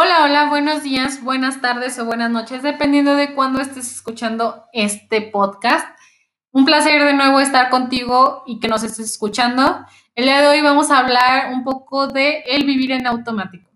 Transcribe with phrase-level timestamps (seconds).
[0.00, 5.20] Hola, hola, buenos días, buenas tardes o buenas noches, dependiendo de cuándo estés escuchando este
[5.22, 5.88] podcast.
[6.52, 9.84] Un placer de nuevo estar contigo y que nos estés escuchando.
[10.14, 13.68] El día de hoy vamos a hablar un poco de el vivir en automático.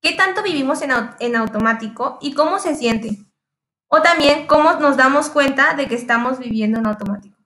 [0.00, 0.90] ¿Qué tanto vivimos en,
[1.20, 3.18] en automático y cómo se siente?
[3.88, 7.36] O también cómo nos damos cuenta de que estamos viviendo en automático.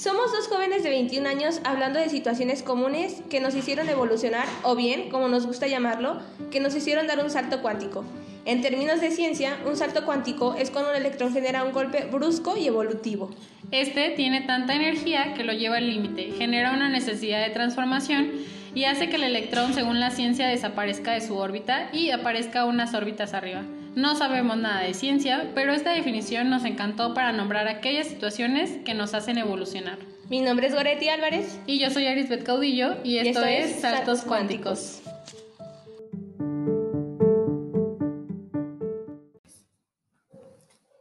[0.00, 4.74] Somos dos jóvenes de 21 años hablando de situaciones comunes que nos hicieron evolucionar o
[4.74, 8.02] bien, como nos gusta llamarlo, que nos hicieron dar un salto cuántico.
[8.46, 12.56] En términos de ciencia, un salto cuántico es cuando un electrón genera un golpe brusco
[12.56, 13.28] y evolutivo.
[13.72, 18.30] Este tiene tanta energía que lo lleva al límite, genera una necesidad de transformación
[18.74, 22.94] y hace que el electrón, según la ciencia, desaparezca de su órbita y aparezca unas
[22.94, 23.64] órbitas arriba.
[23.96, 28.94] No sabemos nada de ciencia, pero esta definición nos encantó para nombrar aquellas situaciones que
[28.94, 29.98] nos hacen evolucionar.
[30.28, 31.58] Mi nombre es Goretti Álvarez.
[31.66, 35.00] Y yo soy Arisbeth Caudillo y esto, es Saltos Cuánticos.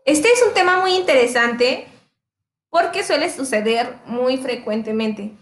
[0.03, 1.87] Este es un tema muy interesante
[2.71, 5.33] porque suele suceder muy frecuentemente.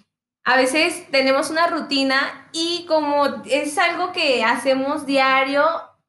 [0.44, 5.64] A veces tenemos una rutina y como es algo que hacemos diario,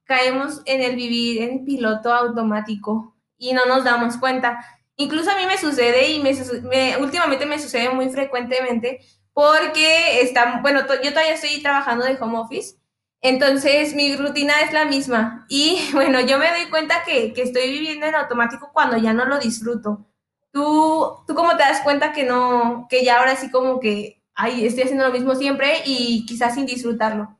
[0.09, 4.65] caemos en el vivir en piloto automático y no nos damos cuenta.
[4.97, 9.01] Incluso a mí me sucede y me, últimamente me sucede muy frecuentemente
[9.35, 12.77] porque está, bueno, yo todavía estoy trabajando de home office,
[13.21, 17.71] entonces mi rutina es la misma y bueno, yo me doy cuenta que, que estoy
[17.71, 20.07] viviendo en automático cuando ya no lo disfruto.
[20.51, 24.67] ¿Tú, ¿Tú cómo te das cuenta que no, que ya ahora sí como que, ay,
[24.67, 27.38] estoy haciendo lo mismo siempre y quizás sin disfrutarlo?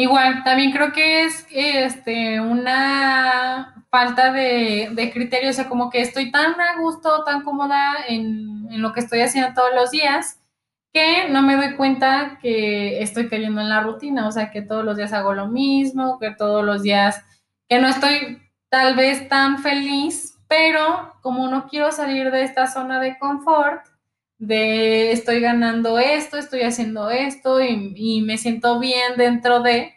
[0.00, 6.00] Igual, también creo que es este, una falta de, de criterio, o sea, como que
[6.00, 10.40] estoy tan a gusto, tan cómoda en, en, lo que estoy haciendo todos los días,
[10.92, 14.84] que no me doy cuenta que estoy cayendo en la rutina, o sea, que todos
[14.84, 17.24] los días hago lo mismo, que todos los días,
[17.68, 23.00] que no estoy tal vez tan feliz, pero como no quiero salir de esta zona
[23.00, 23.84] de confort,
[24.38, 29.94] de estoy ganando esto, estoy haciendo esto y, me siento bien dentro de,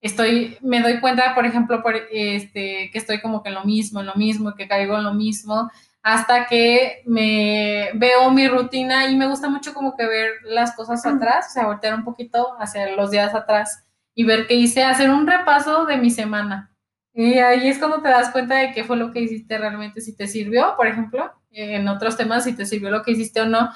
[0.00, 4.00] estoy, me doy cuenta, por ejemplo, por, este, que estoy como que en lo mismo,
[4.00, 5.70] en lo mismo, que caigo en lo mismo,
[6.02, 11.04] hasta que me veo mi rutina y me gusta mucho como que ver las cosas
[11.06, 13.84] atrás, o sea, voltear un poquito hacia los días atrás
[14.14, 16.70] y ver qué hice, hacer un repaso de mi semana.
[17.14, 20.16] Y ahí es cuando te das cuenta de qué fue lo que hiciste realmente, si
[20.16, 23.70] te sirvió, por ejemplo, en otros temas, si te sirvió lo que hiciste o no.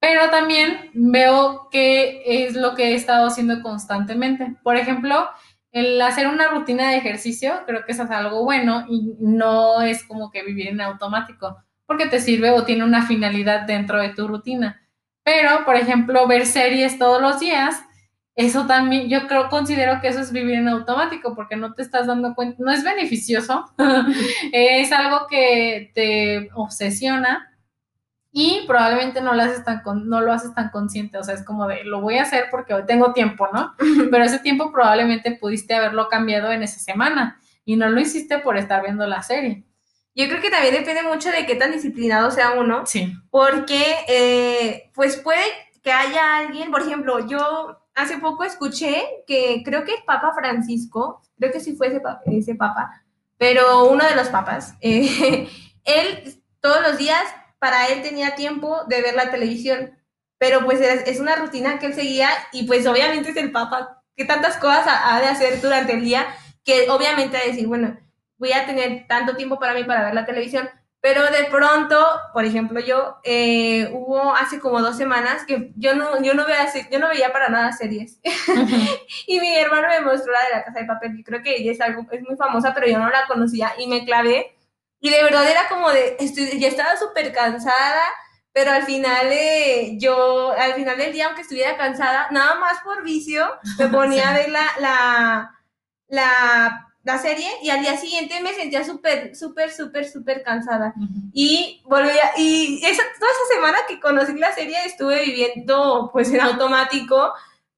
[0.00, 4.56] Pero también veo qué es lo que he estado haciendo constantemente.
[4.62, 5.28] Por ejemplo,
[5.70, 10.04] el hacer una rutina de ejercicio, creo que eso es algo bueno y no es
[10.04, 11.56] como que vivir en automático,
[11.86, 14.82] porque te sirve o tiene una finalidad dentro de tu rutina.
[15.22, 17.80] Pero, por ejemplo, ver series todos los días,
[18.34, 22.06] eso también, yo creo, considero que eso es vivir en automático, porque no te estás
[22.06, 23.64] dando cuenta, no es beneficioso,
[24.52, 27.50] es algo que te obsesiona
[28.30, 31.68] y probablemente no lo haces tan no lo haces tan consciente, o sea, es como
[31.68, 33.74] de lo voy a hacer porque hoy tengo tiempo, ¿no?
[34.10, 38.56] Pero ese tiempo probablemente pudiste haberlo cambiado en esa semana y no lo hiciste por
[38.56, 39.64] estar viendo la serie.
[40.14, 42.84] Yo creo que también depende mucho de qué tan disciplinado sea uno.
[42.86, 43.14] Sí.
[43.30, 45.42] Porque, eh, pues puede
[45.82, 51.22] que haya alguien, por ejemplo, yo hace poco escuché que creo que el Papa Francisco,
[51.38, 53.02] creo que sí fue ese, ese Papa,
[53.38, 55.48] pero uno de los papas, eh,
[55.84, 57.22] él todos los días
[57.58, 59.98] para él tenía tiempo de ver la televisión,
[60.38, 64.24] pero pues es, una rutina que él seguía y pues obviamente es el Papa, que
[64.24, 66.26] tantas cosas ha, de hacer durante el día,
[66.64, 67.98] que obviamente a decir, bueno,
[68.38, 70.68] voy a tener tanto tiempo para mí para ver la televisión,
[71.02, 71.98] pero de pronto,
[72.32, 76.72] por ejemplo, yo eh, hubo hace como dos semanas que yo no, yo no, veía,
[76.92, 78.20] yo no veía para nada series.
[79.26, 81.72] y mi hermano me mostró la de la casa de papel, que creo que ella
[81.72, 84.56] es algo, es muy famosa, pero yo no la conocía y me clavé.
[85.00, 88.02] Y de verdad era como de, estoy, ya estaba súper cansada,
[88.52, 93.02] pero al final eh, yo, al final del día, aunque estuviera cansada, nada más por
[93.02, 93.44] vicio,
[93.76, 95.50] me ponía a ver la, la,
[96.06, 100.94] la la serie y al día siguiente me sentía súper, súper, súper, súper cansada.
[101.32, 106.40] Y volvía, y esa, toda esa semana que conocí la serie estuve viviendo pues en
[106.40, 107.32] automático,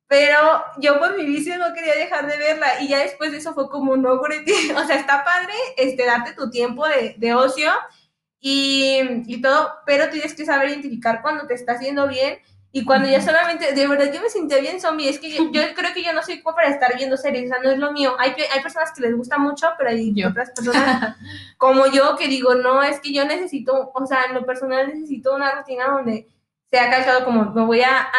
[0.06, 3.54] pero yo por mi vicio no quería dejar de verla y ya después de eso
[3.54, 7.70] fue como, no, o sea, está padre este, darte tu tiempo de, de ocio
[8.40, 12.38] y, y todo, pero tienes que saber identificar cuando te está haciendo bien
[12.76, 15.08] y cuando ya solamente, de verdad, yo me sentía bien zombie.
[15.08, 15.44] Es que yo,
[15.76, 18.16] creo que yo no soy para estar viendo series, o sea, no es lo mío.
[18.18, 21.16] Hay, hay personas que les gusta mucho, pero hay otras personas
[21.56, 25.36] como yo que digo, no, es que yo necesito, o sea, en lo personal necesito
[25.36, 26.26] una rutina donde
[26.68, 28.10] se ha calcado como me voy a,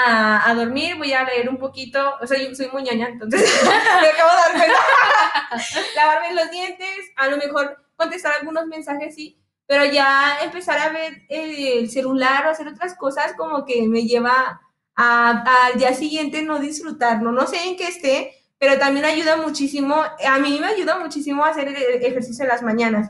[0.49, 4.07] a, dormir, voy a leer un poquito, o sea, yo soy muy ñoña, entonces me
[4.07, 5.91] acabo de dar cuenta.
[5.97, 9.37] Lavarme los dientes, a lo mejor contestar algunos mensajes, sí,
[9.67, 14.61] pero ya empezar a ver el celular o hacer otras cosas como que me lleva
[14.95, 17.31] al día siguiente no disfrutarlo.
[17.31, 21.67] No sé en qué esté, pero también ayuda muchísimo, a mí me ayuda muchísimo hacer
[21.67, 23.09] el ejercicio en las mañanas.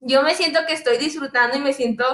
[0.00, 2.04] Yo me siento que estoy disfrutando y me siento,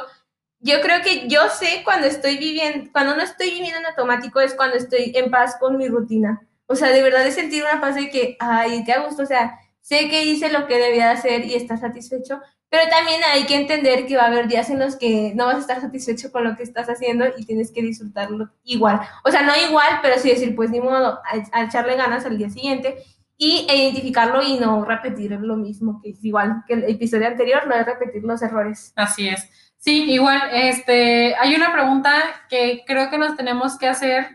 [0.61, 4.55] yo creo que yo sé cuando estoy viviendo, cuando no estoy viviendo en automático es
[4.55, 6.41] cuando estoy en paz con mi rutina.
[6.67, 9.59] O sea, de verdad de sentir una paz de que, ay, qué gusto, o sea,
[9.81, 14.07] sé que hice lo que debía hacer y está satisfecho, pero también hay que entender
[14.07, 16.57] que va a haber días en los que no vas a estar satisfecho con lo
[16.57, 19.01] que estás haciendo y tienes que disfrutarlo igual.
[19.25, 21.21] O sea, no igual, pero sí decir, pues ni modo,
[21.53, 22.97] a, echarle ganas al día siguiente
[23.39, 27.67] y e identificarlo y no repetir lo mismo, que es igual que el episodio anterior,
[27.67, 28.93] no es repetir los errores.
[28.97, 29.49] Así es.
[29.79, 32.13] Sí, igual, este, hay una pregunta
[32.49, 34.27] que creo que nos tenemos que hacer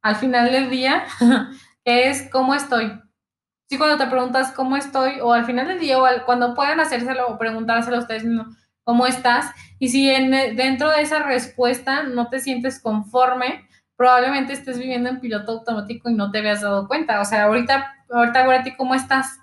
[0.00, 1.04] al final del día,
[1.84, 3.03] que es ¿cómo estoy?
[3.68, 7.28] Sí cuando te preguntas cómo estoy, o al final del día, o cuando puedan hacérselo
[7.28, 8.48] o preguntárselo a ustedes mismos,
[8.82, 13.66] cómo estás, y si en, dentro de esa respuesta no te sientes conforme,
[13.96, 17.20] probablemente estés viviendo en piloto automático y no te habías dado cuenta.
[17.20, 19.38] O sea, ahorita, ahorita, ti ¿cómo estás?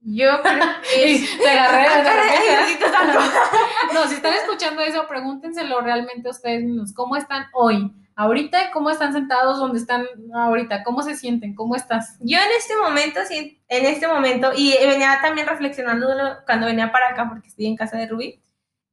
[0.00, 1.88] Yo creo que te agarré
[3.94, 6.92] No, si están escuchando eso, pregúntenselo realmente a ustedes mismos.
[6.92, 7.92] ¿Cómo están hoy?
[8.18, 9.60] Ahorita, ¿cómo están sentados?
[9.60, 10.04] ¿Dónde están
[10.34, 10.82] ahorita?
[10.82, 11.54] ¿Cómo se sienten?
[11.54, 12.16] ¿Cómo estás?
[12.18, 16.08] Yo en este momento, sí, en este momento, y venía también reflexionando
[16.44, 18.42] cuando venía para acá, porque estoy en casa de Rubí,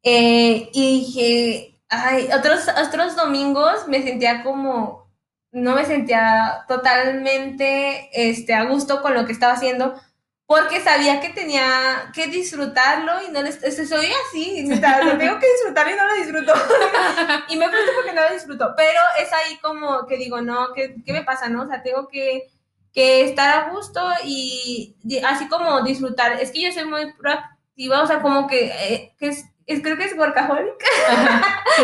[0.04, 5.12] eh, y dije, ay, otros, otros domingos me sentía como,
[5.51, 10.00] no me sentía totalmente este, a gusto con lo que estaba haciendo,
[10.47, 13.56] porque sabía que tenía que disfrutarlo y no les,
[13.89, 14.80] soy así, lo
[15.18, 16.53] tengo que disfrutar y no lo disfruto.
[17.50, 20.95] y me frustro porque no lo disfruto, pero es ahí como que digo, no, ¿qué,
[21.03, 21.63] qué me pasa, no?
[21.63, 22.51] O sea, tengo que,
[22.94, 24.95] que estar a gusto y,
[25.25, 26.33] así como disfrutar.
[26.33, 30.06] Es que yo soy muy proactiva, o sea, como que, eh, que es, creo que
[30.06, 30.75] es workaholic.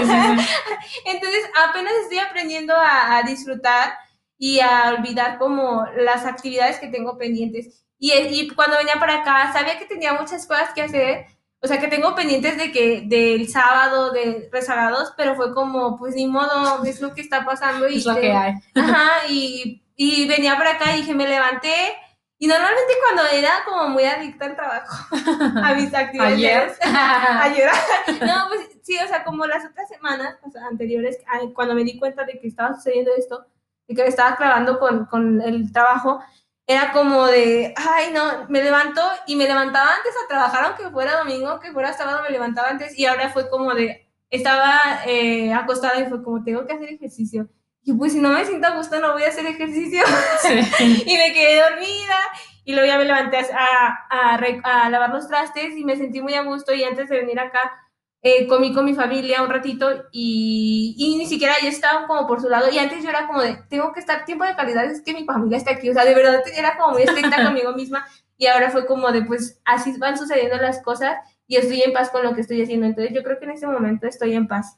[1.05, 3.93] Entonces, apenas estoy aprendiendo a, a disfrutar
[4.37, 7.81] y a olvidar como las actividades que tengo pendientes.
[8.03, 11.27] Y, cuando venía para acá, sabía que tenía muchas cosas que hacer.
[11.61, 16.15] O sea, que tengo pendientes de que del sábado, de rezagados, pero fue como, pues
[16.15, 17.87] ni modo, es lo que está pasando.
[17.87, 18.53] Y es lo que hay.
[18.75, 21.93] Ajá, y, y venía para acá y dije, me levanté.
[22.39, 25.15] Y normalmente cuando era como muy adicta al trabajo,
[25.63, 26.33] a mis actividades.
[26.33, 26.73] Ayer.
[27.39, 27.69] Ayer.
[28.25, 30.39] no, pues sí, o sea, como las otras semanas
[30.71, 31.19] anteriores,
[31.53, 33.45] cuando me di cuenta de que estaba sucediendo esto,
[33.87, 36.23] y que me estaba clavando con, con el trabajo,
[36.71, 41.17] era como de, ay, no, me levanto y me levantaba antes a trabajar, aunque fuera
[41.17, 45.99] domingo, aunque fuera sábado, me levantaba antes y ahora fue como de, estaba eh, acostada
[45.99, 47.49] y fue como, tengo que hacer ejercicio.
[47.83, 50.03] Y pues si no me siento a gusto, no voy a hacer ejercicio.
[50.79, 52.17] y me quedé dormida
[52.63, 56.35] y luego ya me levanté a, a, a, lavar los trastes y me sentí muy
[56.35, 57.71] a gusto y antes de venir acá
[58.23, 62.39] eh, comí con mi familia un ratito y, y, ni siquiera yo estaba como por
[62.39, 62.69] su lado.
[62.71, 65.25] Y antes yo era como de, tengo que estar tiempo de calidad, es que mi
[65.25, 65.89] familia está aquí.
[65.89, 68.05] O sea, de verdad era como muy estricta conmigo misma.
[68.37, 72.09] Y ahora fue como de, pues así van sucediendo las cosas y estoy en paz
[72.11, 72.85] con lo que estoy haciendo.
[72.85, 74.77] Entonces yo creo que en este momento estoy en paz.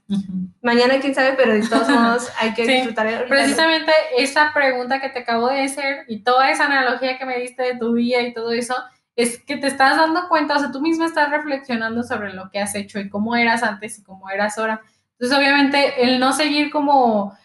[0.61, 3.07] Mañana quién sabe, pero de todos modos hay que disfrutar.
[3.07, 7.39] El precisamente esa pregunta que te acabo de hacer y toda esa analogía que me
[7.39, 8.75] diste de tu día y todo eso
[9.15, 12.59] es que te estás dando cuenta, o sea, tú misma estás reflexionando sobre lo que
[12.59, 14.81] has hecho y cómo eras antes y cómo eras ahora.
[15.13, 17.37] Entonces, obviamente, el no seguir como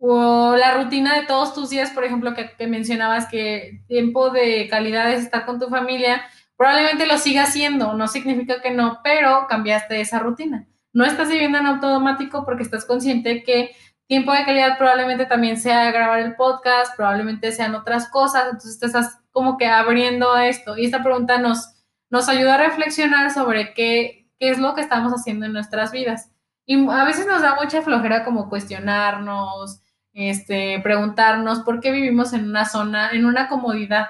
[0.00, 5.10] la rutina de todos tus días, por ejemplo, que, que, mencionabas que tiempo de calidad
[5.12, 6.22] es estar con tu familia,
[6.56, 10.66] probablemente lo sigas haciendo, no significa que no, pero cambiaste esa rutina.
[10.92, 13.74] No estás viviendo en automático porque estás consciente que
[14.06, 18.86] tiempo de calidad probablemente también sea grabar el podcast, probablemente sean otras cosas, entonces te
[18.86, 20.76] estás como que abriendo esto.
[20.76, 21.74] Y esta pregunta nos,
[22.10, 26.30] nos ayuda a reflexionar sobre qué, qué es lo que estamos haciendo en nuestras vidas.
[26.66, 29.80] Y a veces nos da mucha flojera como cuestionarnos,
[30.12, 34.08] este, preguntarnos por qué vivimos en una zona, en una comodidad,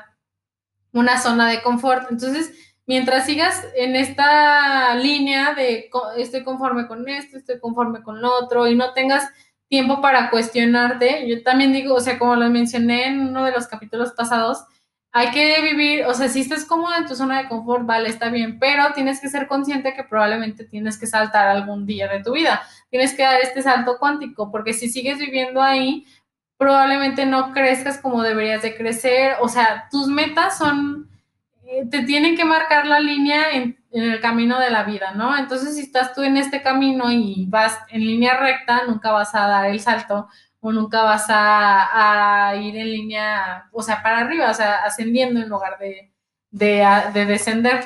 [0.92, 2.10] una zona de confort.
[2.10, 2.52] Entonces,
[2.86, 8.68] mientras sigas en esta línea de estoy conforme con esto, estoy conforme con lo otro
[8.68, 9.28] y no tengas
[9.74, 13.66] tiempo para cuestionarte, yo también digo, o sea, como lo mencioné en uno de los
[13.66, 14.64] capítulos pasados,
[15.10, 18.30] hay que vivir, o sea, si estás cómodo en tu zona de confort, vale, está
[18.30, 22.34] bien, pero tienes que ser consciente que probablemente tienes que saltar algún día de tu
[22.34, 22.62] vida.
[22.88, 26.06] Tienes que dar este salto cuántico, porque si sigues viviendo ahí,
[26.56, 29.38] probablemente no crezcas como deberías de crecer.
[29.40, 31.10] O sea, tus metas son,
[31.66, 35.38] eh, te tienen que marcar la línea en, en el camino de la vida, ¿no?
[35.38, 39.46] Entonces, si estás tú en este camino y vas en línea recta, nunca vas a
[39.46, 44.54] dar el salto o nunca vas a, ir en línea, o sea, para arriba, o
[44.54, 46.12] sea, ascendiendo en lugar de,
[46.50, 47.84] de, descender.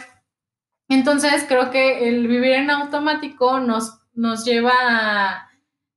[0.89, 5.51] Entonces, creo que el vivir en automático nos, nos lleva a,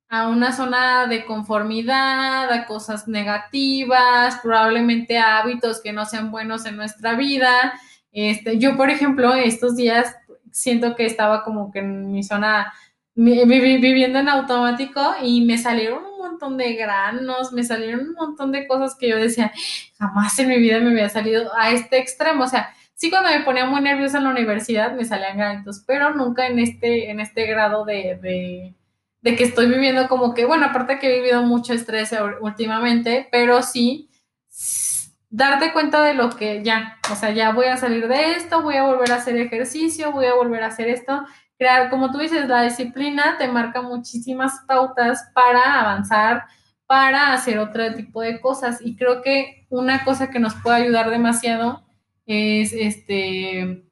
[0.10, 6.66] a una zona de conformidad, a cosas negativas, probablemente a hábitos que no sean buenos
[6.66, 7.80] en nuestra vida.
[8.12, 10.16] Este, yo, por ejemplo, estos días
[10.52, 12.74] siento que estaba como que en mi zona
[13.16, 18.68] viviendo en automático y me salieron un montón de granos, me salieron un montón de
[18.68, 19.52] cosas que yo decía,
[19.98, 23.42] jamás en mi vida me había salido a este extremo, o sea, sí cuando me
[23.42, 27.46] ponía muy nerviosa en la universidad me salían granitos, pero nunca en este, en este
[27.48, 28.74] grado de, de,
[29.22, 33.62] de que estoy viviendo como que, bueno, aparte que he vivido mucho estrés últimamente, pero
[33.62, 34.10] sí
[35.32, 38.76] darte cuenta de lo que ya, o sea, ya voy a salir de esto, voy
[38.76, 41.26] a volver a hacer ejercicio, voy a volver a hacer esto,
[41.58, 46.46] crear, como tú dices, la disciplina te marca muchísimas pautas para avanzar,
[46.86, 48.80] para hacer otro tipo de cosas.
[48.82, 51.86] Y creo que una cosa que nos puede ayudar demasiado
[52.26, 53.86] es este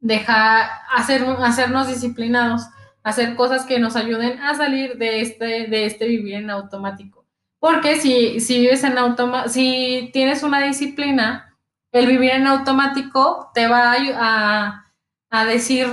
[0.00, 2.62] dejar hacer, hacernos disciplinados,
[3.02, 7.17] hacer cosas que nos ayuden a salir de este, de este vivir en automático.
[7.60, 11.56] Porque si, si vives en automático, si tienes una disciplina,
[11.92, 14.92] el vivir en automático te va a,
[15.30, 15.86] a decir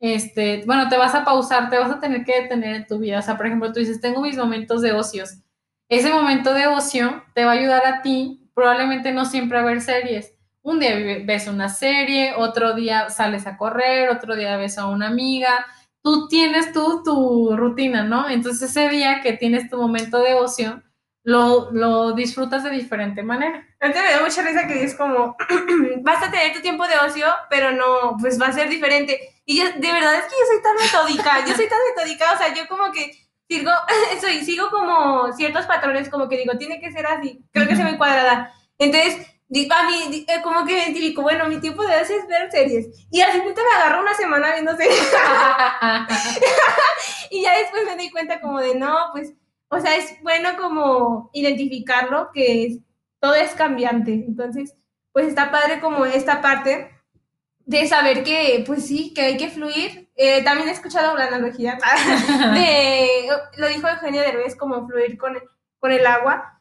[0.00, 3.20] este, bueno, te vas a pausar, te vas a tener que detener en tu vida.
[3.20, 5.38] O sea, por ejemplo, tú dices, tengo mis momentos de ocios.
[5.88, 9.80] Ese momento de ocio te va a ayudar a ti, probablemente no siempre a ver
[9.80, 10.34] series.
[10.62, 10.94] Un día
[11.24, 15.64] ves una serie, otro día sales a correr, otro día ves a una amiga.
[16.02, 18.28] Tú tienes tú tu rutina, ¿no?
[18.28, 20.82] Entonces ese día que tienes tu momento de ocio,
[21.24, 23.66] lo, lo disfrutas de diferente manera.
[23.80, 25.36] Antes me da mucha risa que dices como,
[26.02, 29.18] vas a tener tu tiempo de ocio, pero no, pues va a ser diferente.
[29.46, 32.38] Y yo, de verdad es que yo soy tan metódica, yo soy tan metódica, o
[32.38, 33.10] sea, yo como que
[33.48, 33.70] sigo,
[34.20, 37.84] soy, sigo como ciertos patrones, como que digo, tiene que ser así, creo que se
[37.84, 38.52] me cuadrada.
[38.78, 39.26] Entonces,
[39.70, 43.06] a mí, eh, como que identifico, bueno, mi tiempo de ocio es ver series.
[43.10, 45.00] Y al final me agarro una semana viendo series.
[47.30, 49.32] y ya después me doy cuenta como de, no, pues,
[49.68, 52.78] o sea, es bueno como identificarlo, que
[53.20, 54.12] todo es cambiante.
[54.12, 54.74] Entonces,
[55.12, 56.90] pues está padre como esta parte
[57.66, 60.10] de saber que, pues sí, que hay que fluir.
[60.16, 61.78] Eh, también he escuchado la analogía
[62.54, 65.36] de, lo dijo Eugenio Derbez, como fluir con,
[65.78, 66.60] con el agua.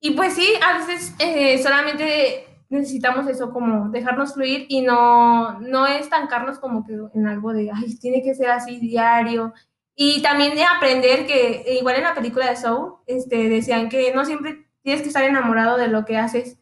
[0.00, 5.86] Y pues sí, a veces eh, solamente necesitamos eso, como dejarnos fluir y no, no
[5.86, 9.52] estancarnos como que en algo de, ay, tiene que ser así diario.
[10.00, 14.24] Y también de aprender que, igual en la película de Soul, este, decían que no
[14.24, 16.56] siempre tienes que estar enamorado de lo que haces.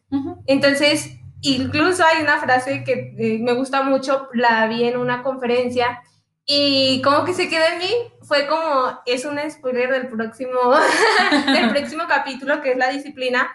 [0.47, 6.01] Entonces, incluso hay una frase que eh, me gusta mucho, la vi en una conferencia
[6.47, 7.91] y como que se quedó en mí,
[8.23, 10.57] fue como, es un spoiler del próximo,
[11.53, 13.51] del próximo capítulo que es la disciplina.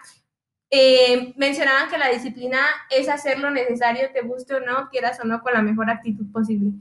[0.69, 2.59] Eh, mencionaban que la disciplina
[2.89, 6.31] es hacer lo necesario, te guste o no, quieras o no, con la mejor actitud
[6.31, 6.71] posible.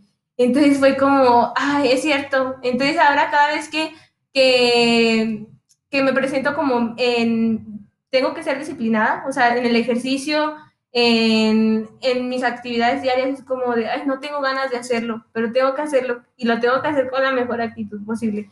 [0.45, 2.57] Entonces fue como, ay, es cierto.
[2.63, 3.93] Entonces ahora cada vez que,
[4.33, 5.47] que,
[5.91, 10.57] que me presento como en, tengo que ser disciplinada, o sea, en el ejercicio,
[10.93, 15.53] en, en, mis actividades diarias es como de, ay, no tengo ganas de hacerlo, pero
[15.53, 18.51] tengo que hacerlo y lo tengo que hacer con la mejor actitud posible.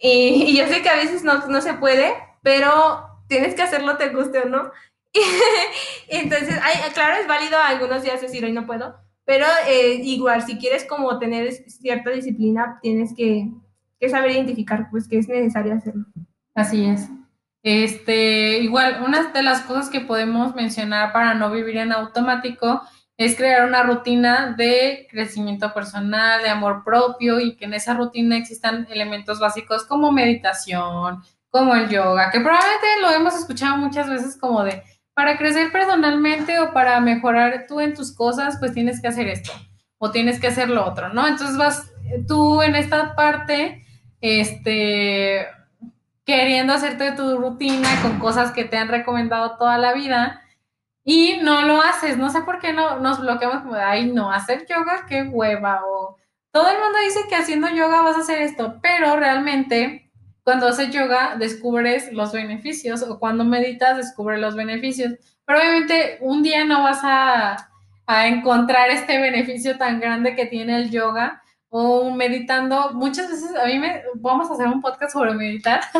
[0.00, 3.96] Y, y yo sé que a veces no, no, se puede, pero tienes que hacerlo,
[3.96, 4.70] te guste o no.
[6.08, 10.58] entonces, ay, claro, es válido algunos días decir, hoy no puedo, pero eh, igual, si
[10.58, 13.50] quieres como tener cierta disciplina, tienes que,
[13.98, 16.04] que saber identificar pues que es necesario hacerlo.
[16.54, 17.08] Así es.
[17.62, 22.82] Este, igual, una de las cosas que podemos mencionar para no vivir en automático
[23.16, 28.36] es crear una rutina de crecimiento personal, de amor propio y que en esa rutina
[28.36, 34.36] existan elementos básicos como meditación, como el yoga, que probablemente lo hemos escuchado muchas veces
[34.36, 34.82] como de,
[35.14, 39.52] para crecer personalmente o para mejorar tú en tus cosas, pues tienes que hacer esto
[39.98, 41.26] o tienes que hacer lo otro, ¿no?
[41.26, 41.90] Entonces vas
[42.26, 43.86] tú en esta parte,
[44.20, 45.46] este,
[46.24, 50.42] queriendo hacerte tu rutina con cosas que te han recomendado toda la vida
[51.04, 52.16] y no lo haces.
[52.16, 55.80] No sé por qué no nos bloqueamos como ay, no, hacer yoga, qué hueva.
[56.50, 60.03] Todo el mundo dice que haciendo yoga vas a hacer esto, pero realmente
[60.44, 65.14] cuando haces yoga descubres los beneficios o cuando meditas descubres los beneficios.
[65.46, 67.70] Pero obviamente un día no vas a,
[68.06, 72.90] a encontrar este beneficio tan grande que tiene el yoga o meditando.
[72.92, 75.80] Muchas veces a mí me vamos a hacer un podcast sobre meditar.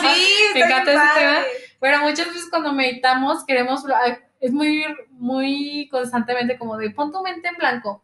[0.00, 1.38] Sí, me encanta ese tema.
[1.78, 3.84] Pero muchas veces cuando meditamos queremos
[4.40, 8.02] es muy muy constantemente como de pon tu mente en blanco.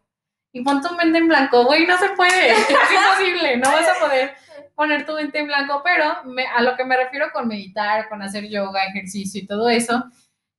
[0.52, 4.00] y pon tu mente en blanco, güey, no se puede, es imposible, no vas a
[4.00, 4.34] poder
[4.76, 8.49] poner tu mente en blanco, pero a lo que me refiero con meditar, con hacer
[8.49, 10.04] yoga, ejercicio y todo eso,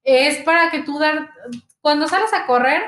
[0.03, 1.29] es para que tú dar,
[1.79, 2.81] cuando sales a correr,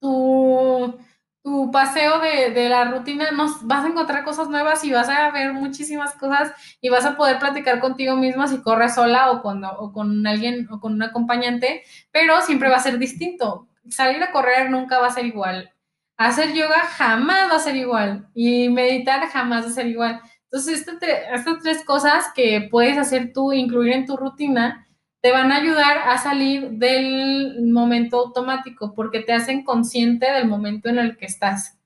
[0.00, 0.98] tu,
[1.42, 3.30] tu paseo de, la rutina,
[3.62, 7.38] vas a encontrar cosas nuevas y vas a ver muchísimas cosas y vas a poder
[7.38, 11.82] platicar contigo misma si corres sola o, cuando, o con alguien o con un acompañante,
[12.12, 13.68] pero siempre va a ser distinto.
[13.88, 15.72] Salir a correr nunca va a ser igual.
[16.16, 20.20] Hacer yoga jamás va a ser igual y meditar jamás va a ser igual.
[20.44, 24.86] Entonces, estas tres cosas que puedes hacer tú, incluir en tu rutina,
[25.22, 30.88] te van a ayudar a salir del momento automático porque te hacen consciente del momento
[30.88, 31.78] en el que estás.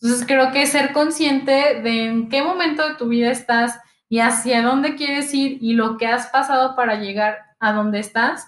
[0.00, 4.60] Entonces creo que ser consciente de en qué momento de tu vida estás y hacia
[4.62, 8.46] dónde quieres ir y lo que has pasado para llegar a donde estás,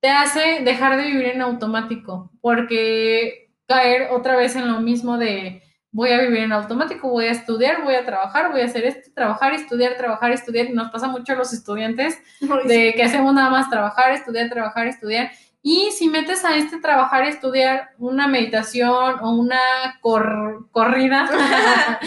[0.00, 5.62] te hace dejar de vivir en automático porque caer otra vez en lo mismo de
[5.92, 9.10] voy a vivir en automático, voy a estudiar, voy a trabajar, voy a hacer esto,
[9.14, 10.66] trabajar, estudiar, trabajar, estudiar.
[10.66, 12.18] Y nos pasa mucho a los estudiantes
[12.64, 15.30] de que hacemos nada más trabajar, estudiar, trabajar, estudiar.
[15.62, 19.58] Y si metes a este trabajar, estudiar una meditación o una
[20.00, 21.28] corrida,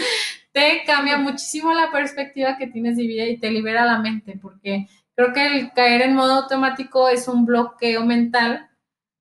[0.52, 4.88] te cambia muchísimo la perspectiva que tienes de vida y te libera la mente, porque
[5.14, 8.68] creo que el caer en modo automático es un bloqueo mental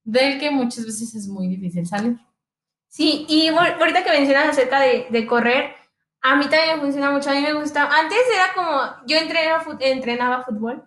[0.04, 2.18] del que muchas veces es muy difícil salir.
[2.92, 5.74] Sí, y ahorita que mencionas acerca de, correr,
[6.22, 7.88] a mí también me funciona mucho, a mí me gusta.
[7.90, 10.84] Antes era como, yo entrenaba, entrenaba fútbol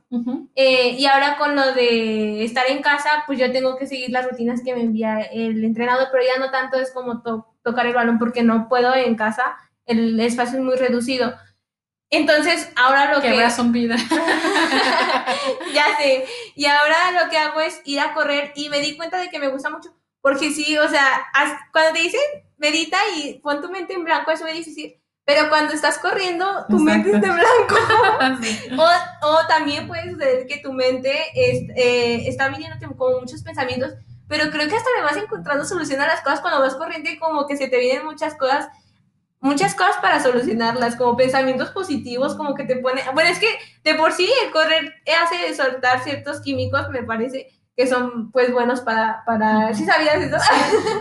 [0.54, 4.28] eh, y ahora con lo de estar en casa, pues yo tengo que seguir las
[4.28, 7.22] rutinas que me envía el entrenador, pero ya no tanto es como
[7.62, 9.56] tocar el balón porque no puedo en casa,
[9.86, 11.34] el espacio es muy reducido.
[12.10, 13.30] Entonces, ahora lo que...
[13.32, 13.96] Que son vida.
[15.74, 16.26] ya sé.
[16.54, 19.38] Y ahora lo que hago es ir a correr y me di cuenta de que
[19.38, 19.90] me gusta mucho
[20.24, 21.26] porque sí, o sea,
[21.70, 22.20] cuando te dicen
[22.56, 24.98] medita y pon tu mente en blanco, es muy difícil.
[25.26, 28.78] Pero cuando estás corriendo, tu mente está en blanco.
[29.22, 33.92] o, o, también puede suceder que tu mente es, eh, está viniendo con muchos pensamientos,
[34.26, 37.18] pero creo que hasta le vas encontrando solución a las cosas cuando vas corriendo y
[37.18, 38.68] como que se te vienen muchas cosas,
[39.40, 43.02] muchas cosas para solucionarlas, como pensamientos positivos, como que te pone...
[43.12, 44.90] Bueno, es que de por sí el correr
[45.22, 49.74] hace soltar ciertos químicos, me parece, que son pues buenos para, para...
[49.74, 50.36] ¿Sí sabías eso?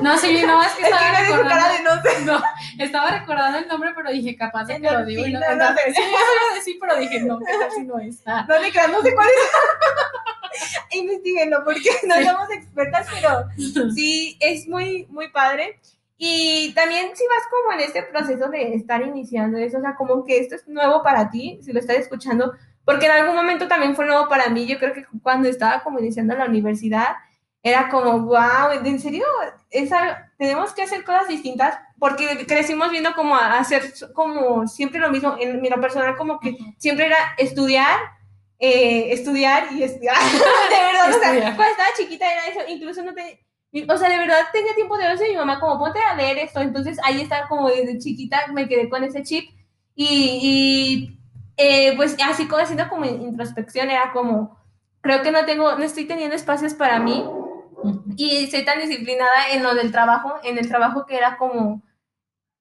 [0.01, 1.91] No, sí, no, es que estaba recordando,
[2.25, 2.43] no,
[2.83, 5.25] estaba recordando el nombre, pero dije, capaz de que lo digo.
[5.25, 8.23] Y no, no, no, sí, yo decir, pero dije, no, que no es.
[8.25, 8.45] Ah.
[8.49, 10.95] No, creas, no sé cuál es.
[10.97, 15.79] Investíguenlo, porque no somos expertas, pero sí, es muy, muy padre.
[16.17, 20.23] Y también si vas como en este proceso de estar iniciando eso, o sea, como
[20.23, 22.53] que esto es nuevo para ti, si lo estás escuchando,
[22.85, 25.99] porque en algún momento también fue nuevo para mí, yo creo que cuando estaba como
[25.99, 27.15] iniciando la universidad,
[27.63, 29.25] era como, wow, ¿en serio?
[29.69, 35.37] Esa, tenemos que hacer cosas distintas porque crecimos viendo como hacer como siempre lo mismo,
[35.39, 37.97] en mi personal como que siempre era estudiar,
[38.59, 40.17] eh, estudiar y estudiar.
[40.21, 43.37] de verdad, o sea, cuando estaba chiquita era eso, incluso no tenía,
[43.87, 46.59] o sea, de verdad tenía tiempo de y mi mamá como, ponte a leer esto,
[46.59, 49.49] entonces ahí estaba como desde chiquita me quedé con ese chip
[49.95, 51.22] y, y
[51.57, 54.57] eh, pues así como haciendo como introspección, era como,
[55.01, 57.23] creo que no tengo, no estoy teniendo espacios para mí.
[58.15, 61.81] Y soy tan disciplinada en lo del trabajo, en el trabajo que era como,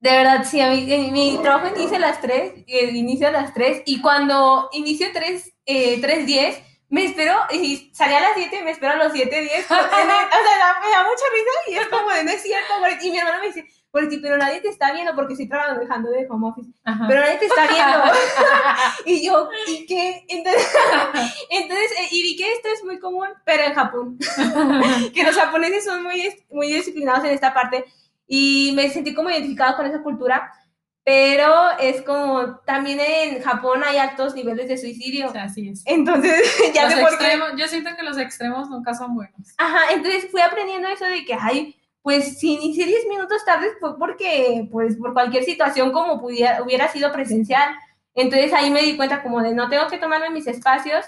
[0.01, 3.55] de verdad, sí, a mí, mi trabajo inicia a las 3, eh, inicio a las
[3.55, 6.57] 3 y cuando inicio 3, eh, 3.10,
[6.93, 9.89] me espero, y salía a las 7 y me espero a los 7.10, o sea,
[9.99, 13.47] me da mucha risa y es como de no es cierto, y mi hermano me
[13.47, 16.71] dice, porque, pero nadie te está viendo porque estoy trabajando de home office.
[16.85, 17.99] Pero nadie te está viendo.
[19.07, 20.25] y yo, ¿y qué?
[20.29, 20.71] Entonces,
[21.51, 24.19] entonces, eh, y vi que esto es muy común, pero en Japón.
[25.15, 27.87] que los japoneses son muy, muy disciplinados en esta parte.
[28.27, 30.53] Y me sentí como identificado con esa cultura.
[31.05, 35.29] Pero es como, también en Japón hay altos niveles de suicidio.
[35.29, 35.83] O sea, así es.
[35.87, 36.43] Entonces,
[36.75, 39.55] ya los extremos, Yo siento que los extremos nunca son buenos.
[39.59, 43.97] Ajá, entonces fui aprendiendo eso de que hay pues si inicié 10 minutos tarde fue
[43.97, 47.75] porque, pues por cualquier situación como pudiera, hubiera sido presencial.
[48.15, 51.07] Entonces ahí me di cuenta como de no tengo que tomarme mis espacios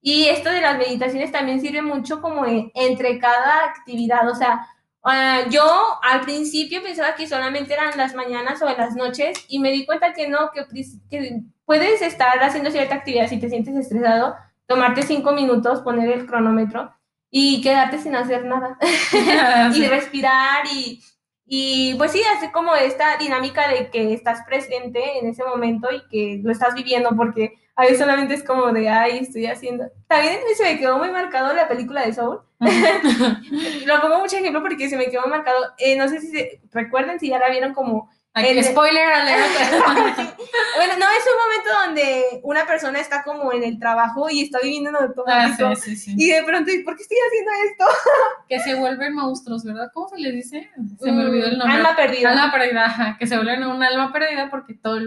[0.00, 4.68] y esto de las meditaciones también sirve mucho como entre cada actividad, o sea,
[5.06, 5.64] ah, yo
[6.02, 10.12] al principio pensaba que solamente eran las mañanas o las noches y me di cuenta
[10.12, 10.64] que no, que,
[11.10, 16.26] que puedes estar haciendo cierta actividad si te sientes estresado, tomarte cinco minutos, poner el
[16.26, 16.92] cronómetro
[17.30, 18.78] y quedarte sin hacer nada
[19.74, 21.00] y respirar y,
[21.44, 26.06] y pues sí, hacer como esta dinámica de que estás presente en ese momento y
[26.08, 29.84] que lo estás viviendo porque A veces solamente es como de, ay, estoy haciendo.
[30.06, 32.40] También se me quedó muy marcado la película de Soul.
[33.86, 35.62] Lo pongo mucho ejemplo porque se me quedó marcado.
[35.76, 38.10] Eh, no sé si se, recuerden si ya la vieron como
[38.44, 39.44] el, spoiler alert.
[40.76, 44.58] bueno, no, es un momento donde una persona está como en el trabajo y está
[44.62, 45.66] viviendo en automático.
[45.68, 46.14] Ah, sí, sí, sí.
[46.18, 47.84] Y de pronto, ¿por qué estoy haciendo esto?
[48.48, 49.90] que se vuelven monstruos, ¿verdad?
[49.94, 50.70] ¿Cómo se les dice?
[51.00, 51.76] Se me olvidó el nombre.
[51.76, 52.30] Alma perdida.
[52.30, 54.98] Alma perdida, que se vuelven un alma perdida porque todo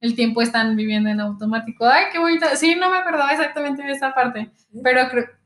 [0.00, 1.86] el, tiempo están viviendo en automático.
[1.86, 2.46] Ay, qué bonito.
[2.56, 4.50] Sí, no me acordaba exactamente de esa parte,
[4.82, 5.41] pero creo...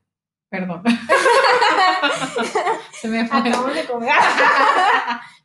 [0.49, 0.83] Perdón.
[3.01, 3.39] se me fue.
[3.39, 4.11] Acabo de comer.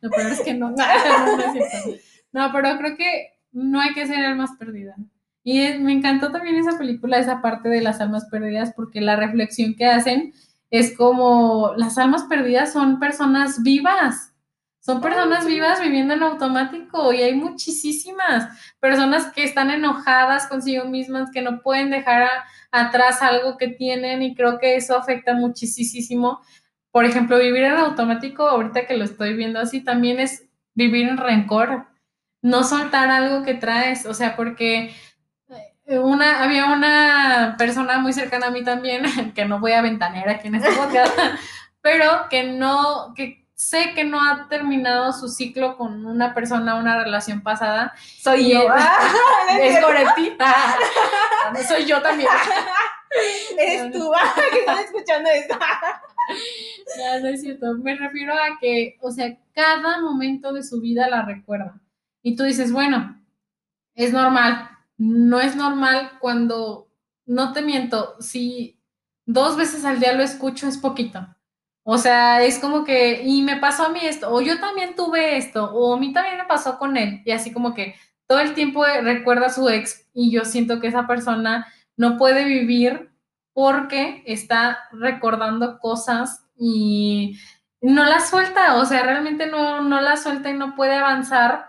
[0.00, 0.70] Lo peor es que no,
[2.32, 4.96] no, pero creo que no hay que ser almas perdidas.
[5.44, 9.74] Y me encantó también esa película, esa parte de las almas perdidas, porque la reflexión
[9.74, 10.32] que hacen
[10.70, 14.31] es como las almas perdidas son personas vivas.
[14.84, 18.48] Son personas vivas viviendo en automático y hay muchísimas
[18.80, 22.28] personas que están enojadas consigo mismas, que no pueden dejar
[22.72, 26.40] atrás algo que tienen y creo que eso afecta muchísimo.
[26.90, 31.16] Por ejemplo, vivir en automático, ahorita que lo estoy viendo así, también es vivir en
[31.16, 31.86] rencor,
[32.42, 34.96] no soltar algo que traes, o sea, porque
[35.86, 40.28] eh, una, había una persona muy cercana a mí también, que no voy a ventanear
[40.28, 41.16] aquí en este podcast,
[41.82, 47.02] pero que no, que sé que no ha terminado su ciclo con una persona, una
[47.02, 47.94] relación pasada.
[48.18, 48.66] Soy yo.
[49.60, 49.76] Es,
[51.60, 52.28] es soy yo también.
[53.58, 54.10] Eres tú,
[54.50, 55.56] que estás escuchando esto.
[56.98, 57.74] No, no es cierto.
[57.74, 61.80] Me refiero a que, o sea, cada momento de su vida la recuerda.
[62.22, 63.22] Y tú dices, bueno,
[63.94, 64.70] es normal.
[64.96, 66.88] No es normal cuando,
[67.26, 68.80] no te miento, si
[69.24, 71.28] dos veces al día lo escucho es poquito.
[71.84, 75.36] O sea, es como que, y me pasó a mí esto, o yo también tuve
[75.36, 77.22] esto, o a mí también me pasó con él.
[77.24, 80.88] Y así como que todo el tiempo recuerda a su ex y yo siento que
[80.88, 81.66] esa persona
[81.96, 83.10] no puede vivir
[83.52, 87.38] porque está recordando cosas y
[87.80, 91.66] no las suelta, o sea, realmente no, no la suelta y no puede avanzar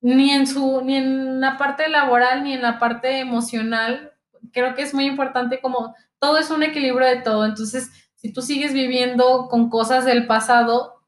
[0.00, 4.12] ni en su, ni en la parte laboral, ni en la parte emocional.
[4.52, 7.44] Creo que es muy importante como todo es un equilibrio de todo.
[7.44, 11.02] Entonces, si tú sigues viviendo con cosas del pasado,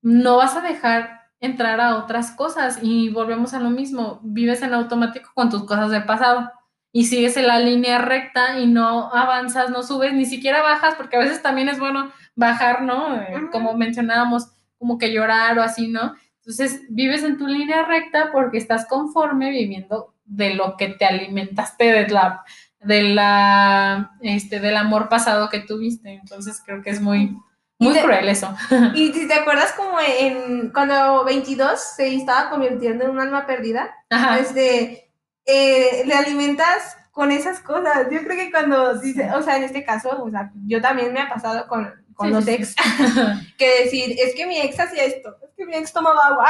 [0.00, 4.72] no vas a dejar entrar a otras cosas y volvemos a lo mismo, vives en
[4.72, 6.52] automático con tus cosas del pasado
[6.92, 11.16] y sigues en la línea recta y no avanzas, no subes, ni siquiera bajas, porque
[11.16, 13.20] a veces también es bueno bajar, ¿no?
[13.20, 16.14] Eh, como mencionábamos, como que llorar o así, ¿no?
[16.36, 21.84] Entonces, vives en tu línea recta porque estás conforme viviendo de lo que te alimentaste
[21.84, 22.44] de la,
[22.84, 26.14] de la, este, del amor pasado que tuviste.
[26.14, 27.36] Entonces, creo que es muy,
[27.78, 28.54] muy cruel eso.
[28.94, 33.90] Y si te acuerdas como en, cuando 22 se estaba convirtiendo en un alma perdida,
[34.10, 34.38] Ajá.
[34.38, 35.10] Este,
[35.44, 38.08] eh, le alimentas con esas cosas.
[38.10, 41.20] Yo creo que cuando dice, o sea, en este caso, o sea, yo también me
[41.20, 42.74] ha pasado con, con los ex,
[43.58, 46.48] que decir, es que mi ex hacía esto, es que mi ex tomaba agua,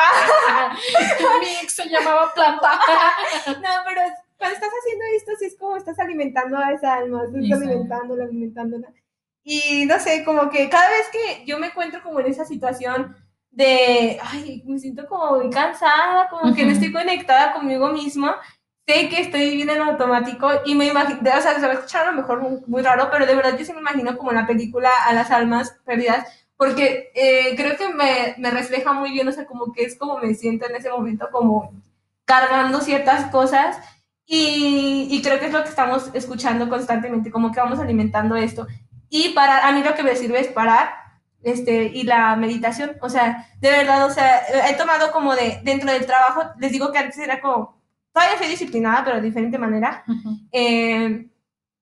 [1.41, 2.79] mi ex se llamaba planta.
[3.47, 4.03] no, pero
[4.53, 8.89] cuando estás haciendo esto, sí es como estás alimentando a esa alma, estás alimentándola, alimentándola.
[9.45, 13.17] Y no sé, como que cada vez que yo me encuentro como en esa situación
[13.51, 18.37] de, ay, me siento como muy cansada, como que no estoy conectada conmigo misma,
[18.87, 22.07] sé que estoy viviendo en automático y me imagino, o sea, se va a escuchar
[22.07, 24.91] a lo mejor muy, raro, pero de verdad yo sí me imagino como la película
[25.07, 29.47] A las almas perdidas, porque eh, creo que me, me, refleja muy bien, o sea,
[29.47, 31.73] como que es como me siento en ese momento, como
[32.25, 33.77] cargando ciertas cosas
[34.27, 38.67] y, y creo que es lo que estamos escuchando constantemente, como que vamos alimentando esto.
[39.09, 41.03] Y para, a mí lo que me sirve es parar
[41.43, 45.93] este, y la meditación, o sea, de verdad, o sea, he tomado como de, dentro
[45.93, 47.81] del trabajo, les digo que antes era como,
[48.13, 50.05] todavía soy disciplinada, pero de diferente manera.
[50.53, 51.29] Eh,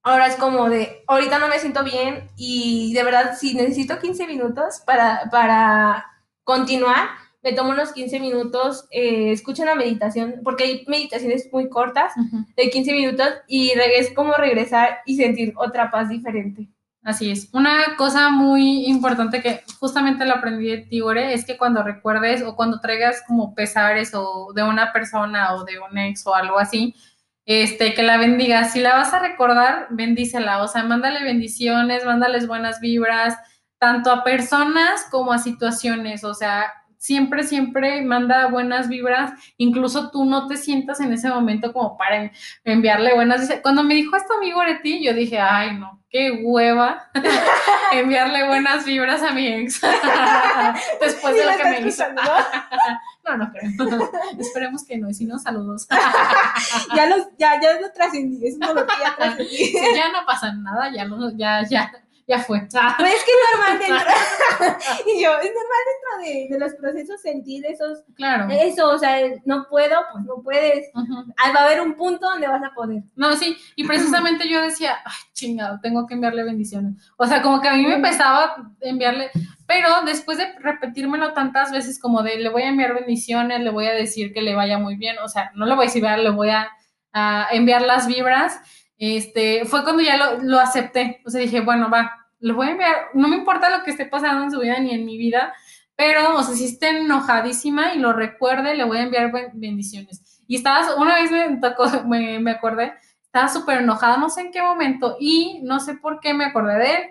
[0.03, 4.27] ahora es como de, ahorita no me siento bien y de verdad, si necesito 15
[4.27, 6.07] minutos para, para
[6.43, 7.09] continuar,
[7.43, 12.13] me tomo unos 15 minutos, eh, escucho una meditación, porque hay meditaciones muy cortas,
[12.57, 16.69] de 15 minutos, y es como regresar y sentir otra paz diferente.
[17.03, 17.49] Así es.
[17.55, 22.57] Una cosa muy importante que justamente lo aprendí de Tigore es que cuando recuerdes o
[22.57, 26.95] cuando traigas como pesares o de una persona o de un ex o algo así,
[27.47, 28.73] este, que la bendigas.
[28.73, 30.63] Si la vas a recordar, bendícela.
[30.63, 33.35] O sea, mándale bendiciones, mándales buenas vibras,
[33.79, 36.23] tanto a personas como a situaciones.
[36.23, 41.73] O sea, siempre, siempre manda buenas vibras, incluso tú no te sientas en ese momento
[41.73, 42.31] como para
[42.63, 43.51] enviarle buenas.
[43.63, 47.11] Cuando me dijo esto amigo de ti, yo dije, ay, no, qué hueva
[47.93, 49.81] enviarle buenas vibras a mi ex
[51.01, 52.05] después de lo que me hizo.
[53.25, 54.11] No, no creo.
[54.39, 55.09] Esperemos que no.
[55.09, 55.89] Y si no, saludos.
[56.95, 58.47] ya, los, ya, ya lo trascendí.
[58.47, 59.73] Es un dolor que ya trascendí.
[59.95, 61.91] Ya no pasa nada, ya, lo, ya, ya,
[62.31, 62.61] ya fue.
[62.99, 64.77] Pues es que es normal dentro.
[65.15, 68.05] y yo, es normal dentro de, de los procesos sentir esos.
[68.15, 68.49] Claro.
[68.51, 70.91] Eso, o sea, no puedo, pues no puedes.
[70.95, 73.03] Ah, Va a haber un punto donde vas a poder.
[73.17, 76.95] No, sí, y precisamente yo decía, ay, chingado, tengo que enviarle bendiciones.
[77.17, 79.31] O sea, como que a mí me pesaba enviarle,
[79.67, 83.87] pero después de repetírmelo tantas veces como de le voy a enviar bendiciones, le voy
[83.87, 86.17] a decir que le vaya muy bien, o sea, no le voy a decir, "Vea,
[86.17, 86.71] le voy a,
[87.13, 88.61] a enviar las vibras,
[89.01, 91.23] este, fue cuando ya lo, lo acepté.
[91.25, 94.07] O sea, dije, bueno, va, le voy a enviar, no me importa lo que esté
[94.07, 95.53] pasando en su vida ni en mi vida,
[95.95, 100.43] pero, o sea, si esté enojadísima y lo recuerde, le voy a enviar ben- bendiciones.
[100.47, 104.53] Y estaba, una vez me tocó, me, me acordé, estaba súper enojada, no sé en
[104.53, 107.03] qué momento, y no sé por qué me acordé de él,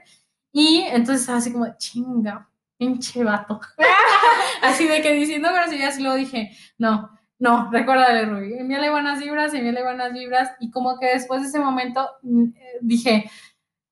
[0.52, 3.62] y entonces estaba así como, chinga, pinche vato.
[4.63, 9.54] así de que diciendo groserías, y luego dije, no, no, recuérdale, Rubí, envíale buenas vibras,
[9.54, 13.30] envíale buenas vibras, y como que después de ese momento mm, eh, dije,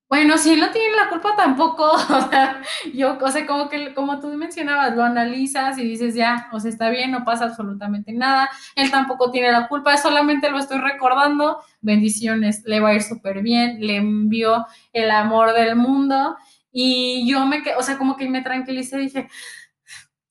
[0.10, 2.62] bueno, si él no tiene la culpa tampoco, o sea,
[2.93, 6.72] yo, o sea, como que, como tú mencionabas, lo analizas y dices, ya, o sea,
[6.72, 11.60] está bien, no pasa absolutamente nada, él tampoco tiene la culpa, solamente lo estoy recordando,
[11.82, 16.38] bendiciones, le va a ir súper bien, le envió el amor del mundo,
[16.72, 19.28] y yo me, o sea, como que me tranquilicé, dije,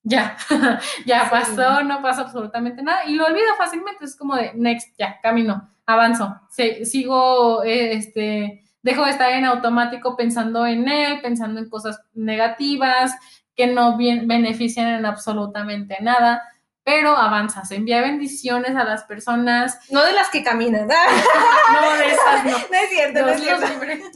[0.01, 0.37] ya,
[1.05, 5.19] ya pasó, no pasa absolutamente nada, y lo olvido fácilmente, es como de, next, ya,
[5.21, 6.35] camino, avanzo,
[6.83, 13.15] sigo, eh, este, dejo de estar en automático pensando en él, pensando en cosas negativas
[13.55, 16.43] que no bien, benefician en absolutamente nada,
[16.87, 20.87] pero avanzas, envía bendiciones a las personas, No de las que caminan.
[21.73, 22.51] no de esas, no.
[22.51, 23.41] No es cierto, no es.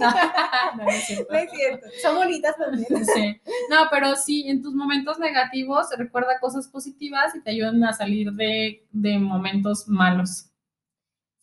[0.77, 1.33] No, no es cierto.
[1.33, 1.87] No es cierto.
[2.01, 3.05] Son bonitas también.
[3.05, 3.41] Sí.
[3.69, 8.31] No, pero sí, en tus momentos negativos recuerda cosas positivas y te ayudan a salir
[8.31, 10.50] de, de momentos malos.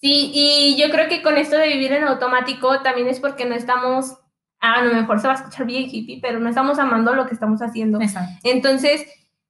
[0.00, 3.54] Sí, y yo creo que con esto de vivir en automático también es porque no
[3.54, 4.16] estamos,
[4.60, 7.34] a lo mejor se va a escuchar bien hippie, pero no estamos amando lo que
[7.34, 8.00] estamos haciendo.
[8.00, 8.30] Exacto.
[8.44, 9.06] Entonces,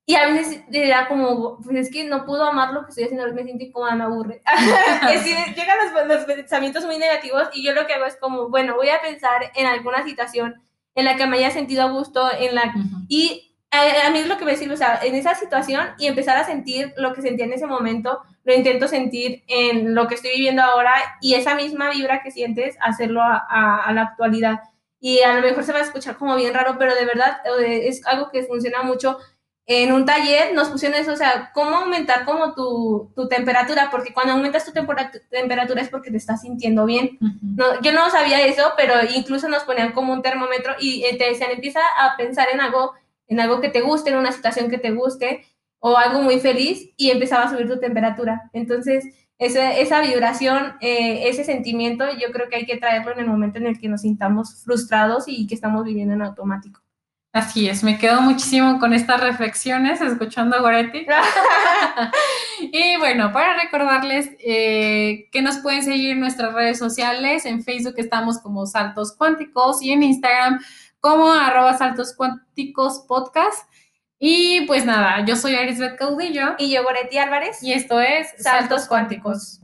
[0.07, 3.31] y a veces era como, pues es que no puedo amar lo que estoy haciendo,
[3.35, 4.41] me siento incómoda, me aburre.
[5.13, 8.75] Decir, llegan los, los pensamientos muy negativos y yo lo que hago es como, bueno,
[8.75, 10.63] voy a pensar en alguna situación
[10.95, 13.05] en la que me haya sentido a gusto, en la Ujú.
[13.09, 16.07] y a, a mí es lo que me sirve, o sea, en esa situación y
[16.07, 20.15] empezar a sentir lo que sentía en ese momento, lo intento sentir en lo que
[20.15, 24.61] estoy viviendo ahora y esa misma vibra que sientes, hacerlo a, a- a la actualidad.
[25.01, 28.05] Y a lo mejor se va a escuchar como bien raro, pero de verdad es
[28.07, 29.19] algo que funciona mucho.
[29.67, 34.15] En un taller nos pusieron eso, o sea, cómo aumentar como tu, tu temperatura, porque
[34.15, 37.19] cuando aumentas tu tempera- temperatura es porque te estás sintiendo bien.
[37.55, 41.25] No, yo no sabía eso, pero incluso nos ponían como un termómetro y eh, te
[41.27, 42.95] decían, empieza a pensar en algo,
[43.27, 45.45] en algo que te guste, en una situación que te guste
[45.81, 48.51] o algo muy feliz y empezaba a subir tu temperatura.
[48.53, 49.05] Entonces,
[49.39, 53.59] esa, esa vibración, eh, ese sentimiento, yo creo que hay que traerlo en el momento
[53.59, 56.81] en el que nos sintamos frustrados y que estamos viviendo en automático.
[57.33, 61.07] Así es, me quedo muchísimo con estas reflexiones escuchando a Goretti.
[62.61, 67.95] y bueno, para recordarles eh, que nos pueden seguir en nuestras redes sociales, en Facebook
[67.99, 70.59] estamos como Saltos Cuánticos y en Instagram
[71.01, 73.69] como arroba Saltos Cuánticos Podcast.
[74.21, 77.63] Y pues nada, yo soy Arisbeth Caudillo y yo, Goretti Álvarez.
[77.63, 79.57] y esto es Saltos Cuánticos.